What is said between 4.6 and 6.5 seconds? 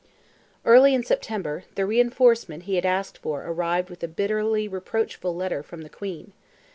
reproachful letter from the Queen.